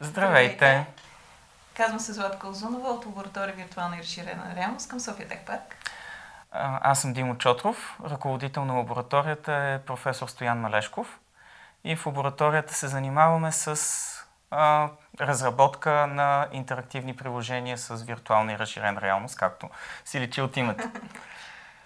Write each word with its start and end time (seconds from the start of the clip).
Здравейте! 0.00 0.86
Казвам 1.74 2.00
се 2.00 2.12
Златка 2.12 2.48
Озунова 2.48 2.88
от 2.88 3.06
лаборатория 3.06 3.54
Виртуална 3.54 3.96
и 3.96 4.00
разширена 4.00 4.54
реалност 4.56 4.88
към 4.88 5.00
София 5.00 5.28
Тек 5.28 5.46
Парк. 5.46 5.76
Аз 6.52 7.00
съм 7.00 7.12
Димо 7.12 7.38
Чотров. 7.38 7.98
Ръководител 8.04 8.64
на 8.64 8.74
лабораторията 8.74 9.52
е 9.52 9.78
професор 9.78 10.28
Стоян 10.28 10.60
Малешков. 10.60 11.18
И 11.84 11.96
в 11.96 12.06
лабораторията 12.06 12.74
се 12.74 12.88
занимаваме 12.88 13.52
с 13.52 13.78
а, 14.50 14.88
разработка 15.20 16.06
на 16.06 16.48
интерактивни 16.52 17.16
приложения 17.16 17.78
с 17.78 18.02
виртуална 18.02 18.52
и 18.52 18.58
разширена 18.58 19.00
реалност, 19.00 19.36
както 19.36 19.68
си 20.04 20.20
личи 20.20 20.40
от 20.40 20.56
името. 20.56 20.90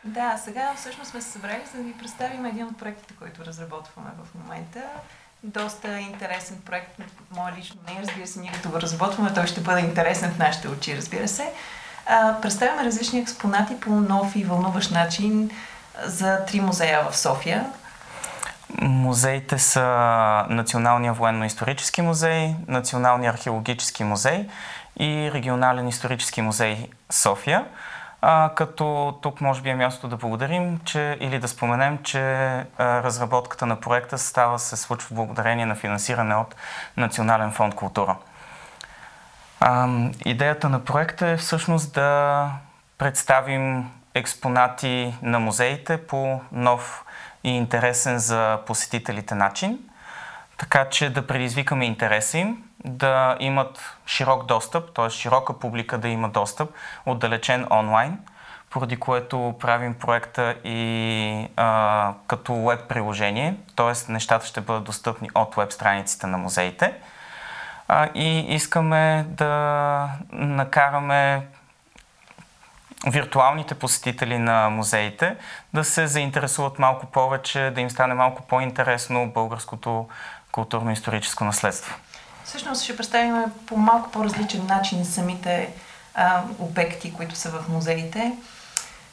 Да, 0.04 0.38
сега 0.38 0.74
всъщност 0.76 1.10
сме 1.10 1.22
се 1.22 1.30
събрали 1.30 1.62
за 1.72 1.78
да 1.78 1.84
ви 1.84 1.98
представим 1.98 2.44
един 2.44 2.66
от 2.66 2.78
проектите, 2.78 3.14
които 3.18 3.44
разработваме 3.44 4.10
в 4.24 4.34
момента. 4.34 4.82
Доста 5.44 5.98
интересен 5.98 6.56
проект, 6.66 6.98
мое 7.36 7.52
лично 7.58 7.76
не, 7.88 8.02
разбира 8.02 8.26
се, 8.26 8.40
ние 8.40 8.52
като 8.52 8.68
го 8.68 8.80
разработваме, 8.80 9.34
той 9.34 9.46
ще 9.46 9.60
бъде 9.60 9.80
интересен 9.80 10.30
в 10.30 10.38
нашите 10.38 10.68
очи, 10.68 10.96
разбира 10.96 11.28
се. 11.28 11.52
А, 12.06 12.40
представяме 12.40 12.84
различни 12.84 13.20
експонати 13.20 13.80
по 13.80 13.90
нов 13.90 14.36
и 14.36 14.44
вълнуващ 14.44 14.90
начин 14.90 15.50
за 16.04 16.44
три 16.44 16.60
музея 16.60 17.10
в 17.10 17.16
София. 17.16 17.66
Музеите 18.80 19.58
са 19.58 19.82
Националния 20.48 21.12
военно-исторически 21.12 22.02
музей, 22.02 22.54
Националния 22.68 23.30
археологически 23.30 24.04
музей 24.04 24.48
и 25.00 25.30
Регионален 25.34 25.88
исторически 25.88 26.40
музей 26.40 26.90
София. 27.10 27.64
А, 28.24 28.50
като 28.54 29.18
тук 29.22 29.40
може 29.40 29.62
би 29.62 29.68
е 29.68 29.74
място 29.74 30.08
да 30.08 30.16
благодарим, 30.16 30.80
че, 30.84 31.16
или 31.20 31.38
да 31.38 31.48
споменем, 31.48 31.98
че 32.02 32.20
а, 32.20 32.64
разработката 32.78 33.66
на 33.66 33.80
проекта 33.80 34.18
става 34.18 34.58
се 34.58 34.76
случва 34.76 35.14
благодарение 35.14 35.66
на 35.66 35.74
финансиране 35.74 36.34
от 36.34 36.54
Национален 36.96 37.52
фонд 37.52 37.74
култура. 37.74 38.16
А, 39.60 39.88
идеята 40.24 40.68
на 40.68 40.84
проекта 40.84 41.28
е 41.28 41.36
всъщност 41.36 41.94
да 41.94 42.50
представим 42.98 43.90
експонати 44.14 45.14
на 45.22 45.38
музеите 45.38 46.06
по 46.06 46.40
нов 46.52 47.04
и 47.44 47.56
интересен 47.56 48.18
за 48.18 48.58
посетителите 48.66 49.34
начин, 49.34 49.78
така 50.62 50.88
че 50.88 51.10
да 51.10 51.26
предизвикаме 51.26 51.84
интереса 51.84 52.38
им, 52.38 52.62
да 52.84 53.36
имат 53.40 53.96
широк 54.06 54.46
достъп, 54.46 54.94
т.е. 54.94 55.10
широка 55.10 55.58
публика 55.58 55.98
да 55.98 56.08
има 56.08 56.28
достъп, 56.28 56.70
отдалечен 57.06 57.66
онлайн, 57.70 58.18
поради 58.70 58.96
което 58.96 59.54
правим 59.60 59.94
проекта 59.94 60.54
и 60.64 61.48
а, 61.56 62.12
като 62.26 62.54
веб 62.54 62.88
приложение, 62.88 63.56
т.е. 63.76 64.12
нещата 64.12 64.46
ще 64.46 64.60
бъдат 64.60 64.84
достъпни 64.84 65.30
от 65.34 65.54
веб 65.56 65.72
страниците 65.72 66.26
на 66.26 66.38
музеите. 66.38 66.94
А, 67.88 68.08
и 68.14 68.54
искаме 68.54 69.26
да 69.28 70.08
накараме 70.32 71.46
виртуалните 73.06 73.74
посетители 73.74 74.38
на 74.38 74.70
музеите 74.70 75.36
да 75.74 75.84
се 75.84 76.06
заинтересуват 76.06 76.78
малко 76.78 77.06
повече, 77.06 77.70
да 77.74 77.80
им 77.80 77.90
стане 77.90 78.14
малко 78.14 78.42
по-интересно 78.42 79.30
българското 79.34 80.08
културно-историческо 80.52 81.44
наследство. 81.44 81.94
Всъщност 82.44 82.82
ще 82.82 82.96
представим 82.96 83.44
по 83.66 83.76
малко 83.76 84.10
по-различен 84.10 84.66
начин 84.66 85.04
самите 85.04 85.72
а, 86.14 86.42
обекти, 86.58 87.12
които 87.12 87.36
са 87.36 87.50
в 87.50 87.68
музеите. 87.68 88.32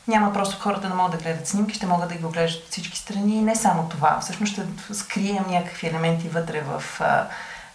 Няма 0.08 0.34
просто 0.34 0.60
хората 0.60 0.88
да 0.88 0.96
могат 0.96 1.12
да 1.12 1.18
гледат 1.18 1.48
снимки, 1.48 1.74
ще 1.76 1.86
могат 1.86 2.10
да 2.10 2.16
ги 2.16 2.26
оглеждат 2.26 2.64
от 2.64 2.72
всички 2.72 2.98
страни. 2.98 3.36
И 3.36 3.42
не 3.42 3.56
само 3.56 3.90
това. 3.90 4.20
Всъщност 4.22 4.54
ще 4.54 4.66
скрием 4.94 5.46
някакви 5.50 5.88
елементи 5.88 6.30
вътре 6.30 6.62
в, 6.62 6.84
а, 7.00 7.28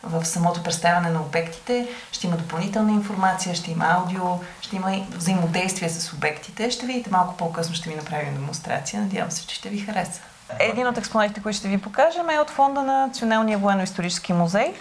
в 0.02 0.24
самото 0.24 0.62
представяне 0.62 1.10
на 1.10 1.20
обектите. 1.20 1.88
Ще 2.12 2.26
има 2.26 2.36
допълнителна 2.36 2.92
информация, 2.92 3.54
ще 3.54 3.70
има 3.70 3.84
аудио, 3.84 4.40
ще 4.60 4.76
има 4.76 5.06
взаимодействие 5.10 5.88
с 5.88 6.12
обектите. 6.12 6.70
Ще 6.70 6.86
видите 6.86 7.10
малко 7.10 7.36
по-късно, 7.36 7.74
ще 7.74 7.88
ви 7.88 7.96
направим 7.96 8.34
демонстрация. 8.34 9.00
Надявам 9.00 9.30
се, 9.30 9.47
че 9.47 9.54
ще 9.54 9.69
ви 9.69 9.78
хареса. 9.78 10.20
Един 10.59 10.87
от 10.87 10.99
експонатите, 10.99 11.43
които 11.43 11.59
ще 11.59 11.69
ви 11.69 11.78
покажем 11.78 12.31
е 12.31 12.38
от 12.38 12.50
фонда 12.50 12.82
на 12.82 13.06
Националния 13.06 13.59
военно-исторически 13.59 14.32
музей. 14.32 14.75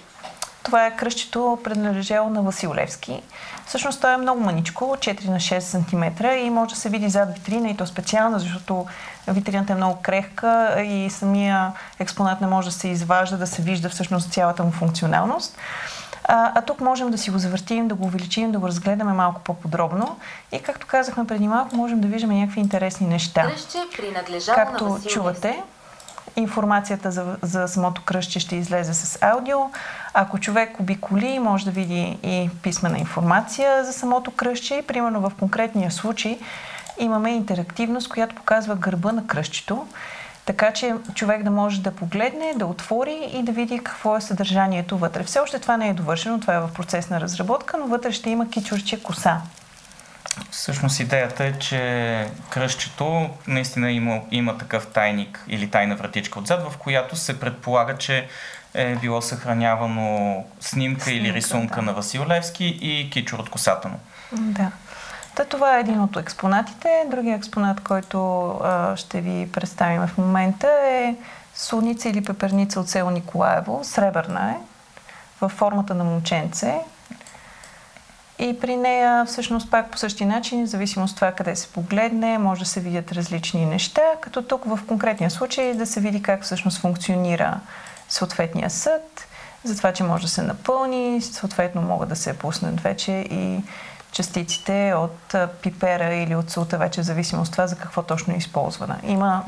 Това 0.63 0.85
е 0.85 0.95
кръщето, 0.95 1.59
принадлежало 1.63 2.29
на 2.29 2.41
Васил 2.41 2.73
Левски. 2.73 3.21
Всъщност 3.65 4.01
той 4.01 4.13
е 4.13 4.17
много 4.17 4.41
маничко, 4.41 4.85
4 4.85 5.27
на 5.27 5.35
6 5.35 5.59
см 5.59 6.25
и 6.25 6.49
може 6.49 6.73
да 6.73 6.79
се 6.79 6.89
види 6.89 7.09
зад 7.09 7.33
витрина 7.33 7.69
и 7.69 7.77
то 7.77 7.87
специално, 7.87 8.39
защото 8.39 8.85
витрината 9.27 9.73
е 9.73 9.75
много 9.75 10.01
крехка 10.01 10.81
и 10.85 11.09
самия 11.09 11.71
експонат 11.99 12.41
не 12.41 12.47
може 12.47 12.67
да 12.67 12.75
се 12.75 12.87
изважда, 12.87 13.37
да 13.37 13.47
се 13.47 13.61
вижда 13.61 13.89
всъщност 13.89 14.31
цялата 14.31 14.63
му 14.63 14.71
функционалност. 14.71 15.57
А, 16.23 16.51
а 16.55 16.61
тук 16.61 16.81
можем 16.81 17.11
да 17.11 17.17
си 17.17 17.31
го 17.31 17.37
завъртим, 17.37 17.87
да 17.87 17.95
го 17.95 18.05
увеличим, 18.05 18.51
да 18.51 18.59
го 18.59 18.67
разгледаме 18.67 19.13
малко 19.13 19.41
по-подробно. 19.41 20.17
И 20.51 20.59
както 20.59 20.87
казахме 20.87 21.27
преди 21.27 21.47
малко, 21.47 21.75
можем 21.75 22.01
да 22.01 22.07
виждаме 22.07 22.39
някакви 22.39 22.59
интересни 22.59 23.07
неща. 23.07 23.41
Кръще 23.41 23.77
Както 24.55 24.89
на 24.89 24.99
чувате, 25.01 25.63
информацията 26.35 27.11
за, 27.11 27.37
за 27.41 27.67
самото 27.67 28.01
кръстче 28.01 28.39
ще 28.39 28.55
излезе 28.55 28.93
с 28.93 29.17
аудио. 29.21 29.57
Ако 30.13 30.39
човек 30.39 30.79
обиколи, 30.79 31.39
може 31.39 31.65
да 31.65 31.71
види 31.71 32.17
и 32.23 32.49
писмена 32.63 32.99
информация 32.99 33.85
за 33.85 33.93
самото 33.93 34.31
кръстче. 34.31 34.75
И 34.75 34.81
примерно 34.81 35.21
в 35.21 35.31
конкретния 35.39 35.91
случай 35.91 36.39
имаме 36.99 37.31
интерактивност, 37.31 38.09
която 38.09 38.35
показва 38.35 38.75
гърба 38.75 39.11
на 39.11 39.27
кръстчето. 39.27 39.87
Така 40.45 40.73
че 40.73 40.93
човек 41.13 41.43
да 41.43 41.51
може 41.51 41.81
да 41.81 41.95
погледне, 41.95 42.53
да 42.55 42.65
отвори 42.65 43.29
и 43.33 43.43
да 43.43 43.51
види 43.51 43.79
какво 43.83 44.17
е 44.17 44.21
съдържанието 44.21 44.97
вътре. 44.97 45.23
Все 45.23 45.39
още 45.39 45.59
това 45.59 45.77
не 45.77 45.89
е 45.89 45.93
довършено, 45.93 46.39
това 46.39 46.55
е 46.55 46.59
в 46.59 46.69
процес 46.73 47.09
на 47.09 47.21
разработка, 47.21 47.77
но 47.77 47.87
вътре 47.87 48.11
ще 48.11 48.29
има 48.29 48.49
кичурче 48.49 49.03
коса. 49.03 49.41
Всъщност 50.51 50.99
идеята 50.99 51.43
е, 51.45 51.59
че 51.59 52.27
кръщето 52.49 53.29
наистина 53.47 53.91
има, 53.91 54.21
има 54.31 54.57
такъв 54.57 54.87
тайник 54.87 55.43
или 55.47 55.69
тайна 55.69 55.95
вратичка 55.95 56.39
отзад, 56.39 56.71
в 56.71 56.77
която 56.77 57.15
се 57.15 57.39
предполага, 57.39 57.97
че 57.97 58.27
е 58.73 58.95
било 58.95 59.21
съхранявано 59.21 60.43
снимка, 60.59 61.03
снимка 61.03 61.11
или 61.11 61.33
рисунка 61.33 61.75
да. 61.75 61.81
на 61.81 61.93
Васил 61.93 62.25
Левски 62.27 62.65
и 62.81 63.09
кичур 63.09 63.39
от 63.39 63.49
косата 63.49 63.87
му. 63.87 63.99
Да. 64.31 64.71
Та, 65.35 65.45
това 65.45 65.77
е 65.77 65.79
един 65.79 66.01
от 66.01 66.17
експонатите. 66.17 67.05
Другия 67.11 67.35
експонат, 67.35 67.79
който 67.79 68.47
а, 68.47 68.95
ще 68.95 69.21
ви 69.21 69.51
представим 69.51 70.07
в 70.07 70.17
момента 70.17 70.67
е 70.83 71.15
солница 71.55 72.09
или 72.09 72.23
пеперница 72.23 72.79
от 72.79 72.89
село 72.89 73.09
Николаево. 73.09 73.79
Сребърна 73.83 74.51
е, 74.51 74.55
във 75.41 75.51
формата 75.51 75.95
на 75.95 76.03
момченце. 76.03 76.79
И 78.39 78.59
при 78.59 78.75
нея 78.77 79.25
всъщност 79.25 79.71
пак 79.71 79.91
по 79.91 79.97
същия 79.97 80.27
начин, 80.27 80.65
в 80.65 80.69
зависимост 80.69 81.11
от 81.11 81.15
това 81.15 81.31
къде 81.31 81.55
се 81.55 81.67
погледне, 81.67 82.37
може 82.37 82.59
да 82.59 82.69
се 82.69 82.79
видят 82.79 83.11
различни 83.11 83.65
неща, 83.65 84.01
като 84.21 84.41
тук 84.41 84.65
в 84.65 84.79
конкретния 84.87 85.31
случай 85.31 85.73
да 85.73 85.85
се 85.85 85.99
види 85.99 86.21
как 86.21 86.43
всъщност 86.43 86.81
функционира 86.81 87.59
съответния 88.09 88.69
съд, 88.69 89.27
за 89.63 89.77
това, 89.77 89.93
че 89.93 90.03
може 90.03 90.23
да 90.23 90.29
се 90.29 90.41
напълни, 90.41 91.21
съответно 91.21 91.81
могат 91.81 92.09
да 92.09 92.15
се 92.15 92.37
пуснат 92.37 92.81
вече 92.81 93.11
и 93.11 93.61
частиците 94.13 94.93
от 94.93 95.35
пипера 95.61 96.13
или 96.13 96.35
от 96.35 96.51
султа, 96.51 96.77
вече 96.77 97.01
в 97.01 97.05
зависимост 97.05 97.49
от 97.49 97.51
това 97.51 97.67
за 97.67 97.75
какво 97.75 98.03
точно 98.03 98.33
е 98.33 98.37
използвана. 98.37 98.97
Има 99.03 99.43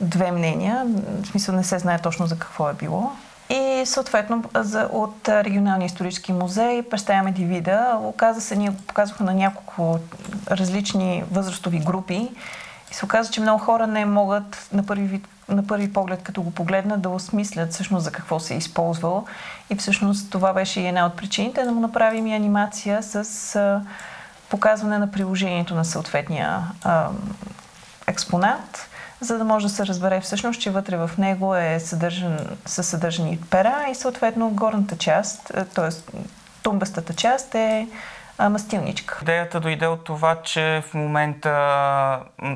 две 0.00 0.32
мнения, 0.32 0.86
в 1.22 1.26
смисъл 1.26 1.54
не 1.54 1.64
се 1.64 1.78
знае 1.78 1.98
точно 1.98 2.26
за 2.26 2.38
какво 2.38 2.68
е 2.68 2.74
било. 2.74 3.12
И 3.50 3.82
съответно 3.86 4.44
за, 4.54 4.88
от 4.92 5.28
Регионалния 5.28 5.86
исторически 5.86 6.32
музей 6.32 6.82
представяме 6.82 7.32
дивида. 7.32 7.98
Оказа 8.02 8.40
се, 8.40 8.56
ние 8.56 8.70
го 8.70 8.76
показвахме 8.76 9.26
на 9.26 9.34
няколко 9.34 9.98
различни 10.50 11.24
възрастови 11.30 11.78
групи 11.78 12.30
и 12.90 12.94
се 12.94 13.04
оказа, 13.04 13.30
че 13.30 13.40
много 13.40 13.64
хора 13.64 13.86
не 13.86 14.04
могат 14.04 14.68
на 14.72 14.86
първи, 14.86 15.06
вид, 15.06 15.28
на 15.48 15.66
първи 15.66 15.92
поглед, 15.92 16.22
като 16.22 16.42
го 16.42 16.50
погледнат, 16.50 17.02
да 17.02 17.08
осмислят 17.08 17.72
всъщност 17.72 18.04
за 18.04 18.12
какво 18.12 18.40
се 18.40 18.54
е 18.54 18.56
използвал. 18.56 19.26
И 19.70 19.76
всъщност 19.76 20.30
това 20.30 20.52
беше 20.52 20.80
и 20.80 20.86
една 20.86 21.06
от 21.06 21.16
причините 21.16 21.64
да 21.64 21.72
му 21.72 21.80
направим 21.80 22.26
и 22.26 22.34
анимация 22.34 23.02
с 23.02 23.56
а, 23.56 23.82
показване 24.48 24.98
на 24.98 25.10
приложението 25.10 25.74
на 25.74 25.84
съответния 25.84 26.62
а, 26.84 27.08
експонат 28.06 28.88
за 29.20 29.38
да 29.38 29.44
може 29.44 29.66
да 29.66 29.72
се 29.72 29.86
разбере 29.86 30.20
всъщност, 30.20 30.60
че 30.60 30.70
вътре 30.70 30.96
в 30.96 31.10
него 31.18 31.54
е 31.54 31.80
съдържан, 31.80 32.38
са 32.66 32.82
съдържани 32.82 33.40
пера 33.50 33.86
и 33.90 33.94
съответно 33.94 34.50
горната 34.50 34.96
част, 34.96 35.52
т.е. 35.74 36.16
тумбестата 36.62 37.14
част 37.14 37.54
е 37.54 37.88
мастилничка. 38.38 39.18
Идеята 39.22 39.60
дойде 39.60 39.86
от 39.86 40.04
това, 40.04 40.42
че 40.42 40.82
в 40.90 40.94
момента 40.94 41.50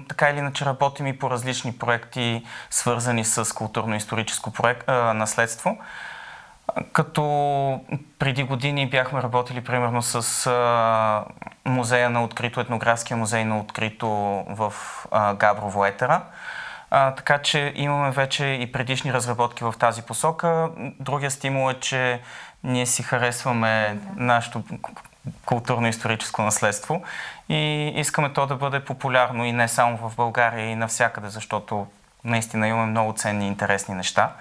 така 0.09 0.31
или 0.31 0.39
иначе 0.39 0.65
работим 0.65 1.07
и 1.07 1.19
по 1.19 1.31
различни 1.31 1.73
проекти, 1.73 2.45
свързани 2.71 3.25
с 3.25 3.45
културно-историческо 3.45 4.51
проект, 4.51 4.89
а, 4.89 5.15
наследство. 5.15 5.79
Като 6.93 7.81
преди 8.19 8.43
години 8.43 8.91
бяхме 8.91 9.23
работили 9.23 9.65
примерно 9.65 10.03
с 10.03 10.47
а, 10.47 11.25
музея 11.65 12.11
на 12.11 12.25
открито, 12.25 12.61
етнографския 12.61 13.17
музей 13.17 13.45
на 13.45 13.59
открито 13.59 14.09
в 14.49 14.75
а, 15.11 15.35
Габрово 15.35 15.85
Етера. 15.87 16.23
А, 16.91 17.15
така 17.15 17.39
че 17.39 17.73
имаме 17.77 18.11
вече 18.11 18.47
и 18.47 18.73
предишни 18.73 19.13
разработки 19.13 19.65
в 19.65 19.75
тази 19.79 20.03
посока. 20.03 20.69
Другия 21.01 21.31
стимул 21.31 21.71
е, 21.71 21.75
че 21.75 22.21
Ние 22.65 22.87
си 22.87 23.03
харесваме 23.03 23.99
нашето 24.17 24.63
културно-историческо 25.47 26.43
наследство 26.43 27.03
и 27.49 27.93
искаме 27.97 28.33
то 28.33 28.47
да 28.47 28.57
бъде 28.57 28.85
популярно 28.85 29.45
и 29.45 29.53
не 29.53 29.69
само 29.69 29.97
в 29.97 30.17
България 30.17 30.67
и 30.67 30.77
навсякъде, 30.77 31.29
защото 31.29 31.87
наистина 32.25 32.69
имаме 32.69 32.87
много 32.87 33.13
ценни 33.13 33.45
и 33.45 33.49
интересни 33.49 33.95
неща. 33.95 34.33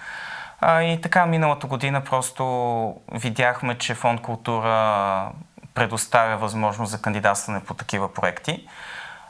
А, 0.62 0.82
и 0.82 1.02
така, 1.02 1.26
миналата 1.26 1.68
година 1.68 2.04
просто 2.04 2.44
видяхме, 3.12 3.78
че 3.78 3.96
Фонд 3.96 4.22
култура 4.22 5.32
предоставя 5.74 6.38
възможност 6.38 6.92
за 6.92 7.02
кандидатстване 7.02 7.64
по 7.64 7.74
такива 7.74 8.14
проекти, 8.14 8.68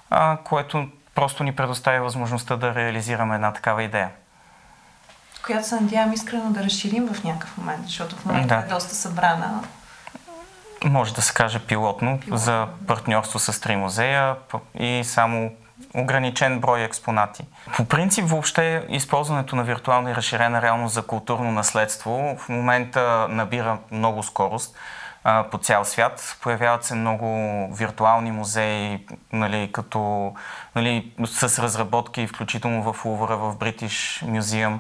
а, 0.09 0.37
което 0.43 0.87
просто 1.15 1.43
ни 1.43 1.55
предоставя 1.55 2.03
възможността 2.03 2.55
да 2.55 2.75
реализираме 2.75 3.35
една 3.35 3.53
такава 3.53 3.83
идея. 3.83 4.09
Която 5.49 5.67
се 5.67 5.75
надявам 5.75 6.13
искрено 6.13 6.49
да 6.49 6.63
разширим 6.63 7.07
в 7.07 7.23
някакъв 7.23 7.57
момент, 7.57 7.85
защото 7.85 8.15
в 8.15 8.25
момента 8.25 8.55
да. 8.55 8.61
е 8.65 8.73
доста 8.73 8.95
събрана. 8.95 9.63
Може 10.83 11.13
да 11.13 11.21
се 11.21 11.33
каже 11.33 11.59
пилотно, 11.59 12.19
пилотно. 12.19 12.37
за 12.37 12.67
партньорство 12.87 13.39
с 13.39 13.61
три 13.61 13.75
музея 13.75 14.35
и 14.79 15.01
само 15.03 15.51
ограничен 15.95 16.59
брой 16.59 16.81
експонати. 16.81 17.43
По 17.77 17.85
принцип, 17.85 18.25
въобще 18.25 18.85
използването 18.89 19.55
на 19.55 19.63
виртуална 19.63 20.11
и 20.11 20.15
разширена 20.15 20.61
реалност 20.61 20.93
за 20.93 21.01
културно 21.01 21.51
наследство 21.51 22.37
в 22.39 22.49
момента 22.49 23.27
набира 23.29 23.77
много 23.91 24.23
скорост 24.23 24.75
а, 25.23 25.43
по 25.51 25.57
цял 25.57 25.85
свят. 25.85 26.37
Появяват 26.41 26.83
се 26.83 26.95
много 26.95 27.27
виртуални 27.75 28.31
музеи, 28.31 29.05
нали, 29.33 29.69
като, 29.71 30.33
нали, 30.75 31.11
с 31.25 31.59
разработки, 31.59 32.27
включително 32.27 32.93
в 32.93 33.05
Лувъра, 33.05 33.37
в 33.37 33.55
British 33.55 34.25
Museum. 34.25 34.79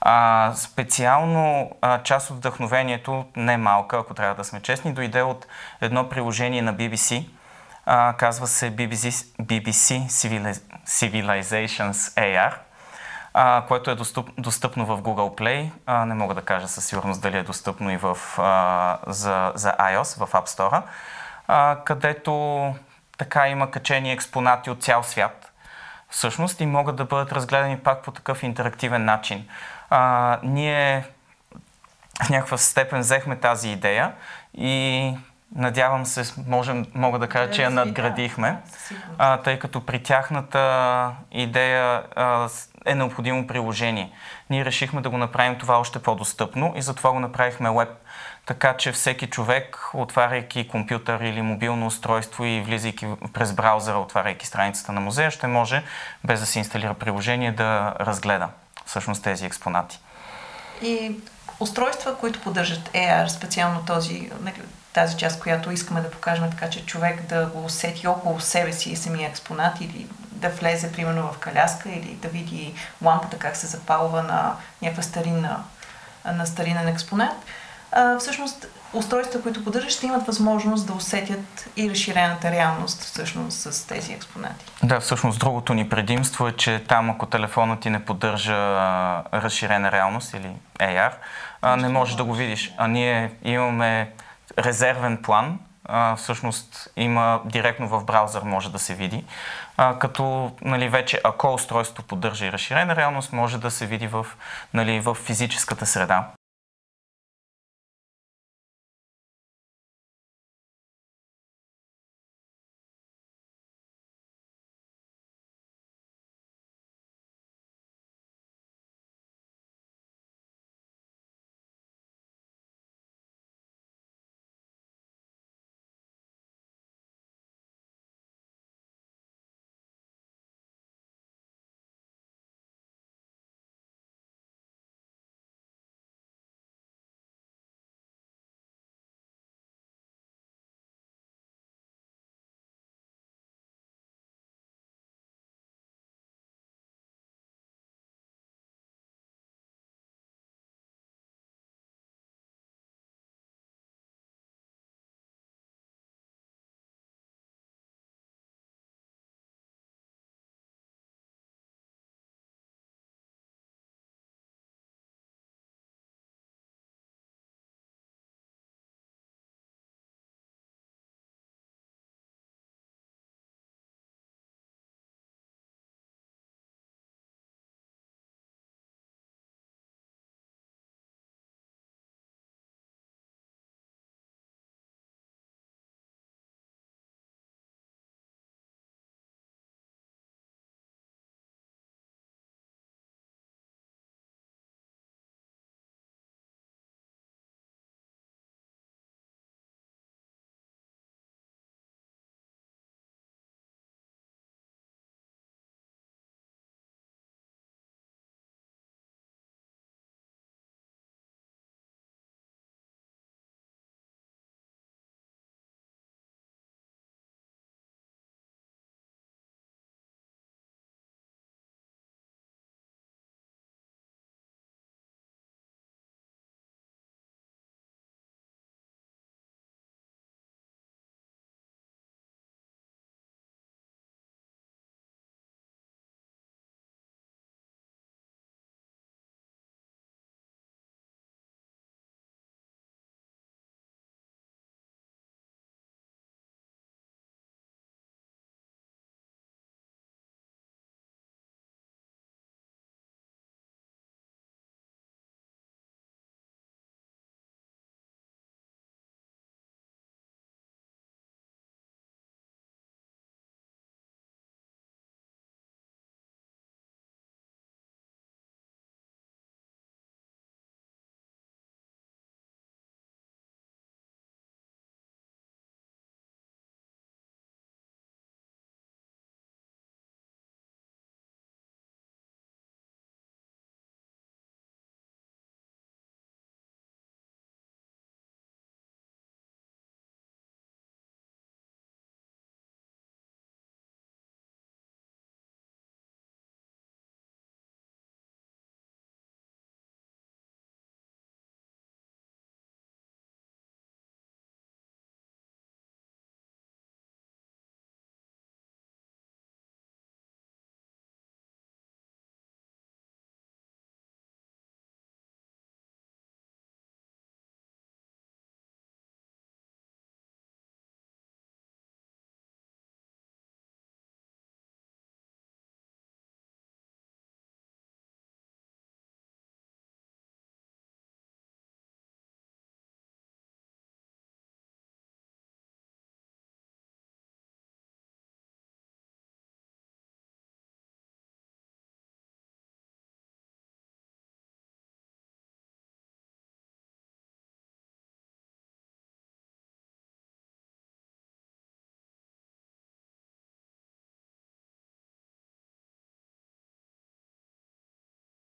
А, 0.00 0.52
специално 0.56 1.70
а, 1.82 2.02
част 2.02 2.30
от 2.30 2.36
вдъхновението, 2.36 3.24
не 3.36 3.56
малка, 3.56 3.98
ако 3.98 4.14
трябва 4.14 4.34
да 4.34 4.44
сме 4.44 4.60
честни, 4.60 4.92
дойде 4.92 5.22
от 5.22 5.46
едно 5.80 6.08
приложение 6.08 6.62
на 6.62 6.74
BBC, 6.74 7.28
а, 7.86 8.14
казва 8.18 8.46
се 8.46 8.76
BBC, 8.76 9.10
BBC 9.42 10.06
Civilizations 10.86 11.92
AR, 11.92 12.54
а, 13.34 13.64
което 13.68 13.90
е 13.90 13.94
достъп, 13.94 14.30
достъпно 14.38 14.86
в 14.86 15.02
Google 15.02 15.38
Play. 15.38 15.70
А, 15.86 16.04
не 16.04 16.14
мога 16.14 16.34
да 16.34 16.42
кажа 16.42 16.68
със 16.68 16.86
сигурност 16.86 17.22
дали 17.22 17.38
е 17.38 17.42
достъпно 17.42 17.90
и 17.90 17.96
в, 17.96 18.18
а, 18.38 18.98
за, 19.06 19.52
за 19.54 19.72
iOS 19.72 20.26
в 20.26 20.32
App 20.32 20.48
Store, 20.48 20.82
а, 21.48 21.78
където 21.84 22.74
така 23.18 23.48
има 23.48 23.70
качени 23.70 24.12
експонати 24.12 24.70
от 24.70 24.82
цял 24.82 25.02
свят 25.02 25.47
всъщност 26.10 26.60
и 26.60 26.66
могат 26.66 26.96
да 26.96 27.04
бъдат 27.04 27.32
разгледани 27.32 27.78
пак 27.78 28.02
по 28.02 28.10
такъв 28.10 28.42
интерактивен 28.42 29.04
начин. 29.04 29.48
А, 29.90 30.38
ние 30.42 31.04
в 32.24 32.30
някаква 32.30 32.56
степен 32.56 33.00
взехме 33.00 33.36
тази 33.36 33.68
идея 33.68 34.12
и 34.54 35.14
Надявам 35.56 36.06
се, 36.06 36.34
можем, 36.46 36.86
мога 36.94 37.18
да 37.18 37.28
кажа, 37.28 37.50
че 37.50 37.62
я 37.62 37.70
надградихме, 37.70 38.56
а, 39.18 39.36
тъй 39.36 39.58
като 39.58 39.86
при 39.86 40.02
тяхната 40.02 41.12
идея 41.32 42.02
а, 42.16 42.48
е 42.86 42.94
необходимо 42.94 43.46
приложение. 43.46 44.12
Ние 44.50 44.64
решихме 44.64 45.00
да 45.00 45.10
го 45.10 45.18
направим 45.18 45.58
това 45.58 45.78
още 45.78 45.98
по-достъпно 45.98 46.72
и 46.76 46.82
затова 46.82 47.12
го 47.12 47.20
направихме 47.20 47.70
веб. 47.70 47.88
Така 48.46 48.76
че 48.76 48.92
всеки 48.92 49.26
човек, 49.26 49.90
отваряйки 49.94 50.68
компютър 50.68 51.20
или 51.20 51.42
мобилно 51.42 51.86
устройство 51.86 52.44
и 52.44 52.60
влизайки 52.60 53.06
през 53.32 53.52
браузъра, 53.52 53.98
отваряйки 53.98 54.46
страницата 54.46 54.92
на 54.92 55.00
музея, 55.00 55.30
ще 55.30 55.46
може, 55.46 55.82
без 56.24 56.40
да 56.40 56.46
се 56.46 56.58
инсталира 56.58 56.94
приложение, 56.94 57.52
да 57.52 57.94
разгледа 58.00 58.48
всъщност 58.86 59.24
тези 59.24 59.46
експонати. 59.46 60.00
И 60.82 61.16
устройства, 61.60 62.16
които 62.16 62.40
поддържат 62.40 62.88
AR, 62.88 63.26
специално 63.26 63.84
този, 63.86 64.30
нали, 64.40 64.62
тази 64.92 65.16
част, 65.16 65.40
която 65.40 65.70
искаме 65.70 66.00
да 66.00 66.10
покажем, 66.10 66.50
така 66.50 66.70
че 66.70 66.86
човек 66.86 67.22
да 67.22 67.46
го 67.46 67.64
усети 67.64 68.06
около 68.06 68.40
себе 68.40 68.72
си 68.72 68.90
и 68.90 68.96
самия 68.96 69.28
експонат 69.28 69.80
или 69.80 70.06
да 70.32 70.48
влезе 70.48 70.92
примерно 70.92 71.32
в 71.32 71.38
каляска 71.38 71.88
или 71.88 72.18
да 72.22 72.28
види 72.28 72.74
лампата 73.02 73.38
как 73.38 73.56
се 73.56 73.66
запалва 73.66 74.22
на 74.22 74.56
някаква 74.82 75.02
старинна, 75.02 75.64
на 76.24 76.46
старинен 76.46 76.88
експонат. 76.88 77.36
А, 77.92 78.18
всъщност 78.18 78.66
устройства, 78.92 79.42
които 79.42 79.64
поддържат, 79.64 79.90
ще 79.90 80.06
имат 80.06 80.26
възможност 80.26 80.86
да 80.86 80.92
усетят 80.92 81.68
и 81.76 81.90
разширената 81.90 82.50
реалност 82.50 83.02
всъщност 83.02 83.58
с 83.58 83.86
тези 83.86 84.12
експонати. 84.12 84.64
Да, 84.82 85.00
всъщност 85.00 85.38
другото 85.38 85.74
ни 85.74 85.88
предимство 85.88 86.48
е, 86.48 86.52
че 86.52 86.84
там 86.88 87.10
ако 87.10 87.26
телефонът 87.26 87.80
ти 87.80 87.90
не 87.90 88.04
поддържа 88.04 88.54
разширена 89.34 89.92
реалност 89.92 90.34
или 90.34 90.50
AR, 90.78 91.12
а, 91.62 91.76
не 91.76 91.88
можеш 91.88 92.14
да 92.14 92.24
го 92.24 92.34
видиш. 92.34 92.74
А 92.76 92.86
ние 92.88 93.30
имаме 93.44 94.12
резервен 94.58 95.22
план, 95.22 95.58
всъщност 96.16 96.88
има 96.96 97.40
директно 97.44 97.88
в 97.88 98.04
браузър 98.04 98.42
може 98.42 98.72
да 98.72 98.78
се 98.78 98.94
види, 98.94 99.24
като 99.98 100.52
нали, 100.62 100.88
вече 100.88 101.20
ако 101.24 101.54
устройството 101.54 102.02
поддържа 102.02 102.46
и 102.46 102.52
разширена 102.52 102.96
реалност, 102.96 103.32
може 103.32 103.58
да 103.58 103.70
се 103.70 103.86
види 103.86 104.06
в, 104.06 104.26
нали, 104.74 105.00
в 105.00 105.14
физическата 105.14 105.86
среда. 105.86 106.30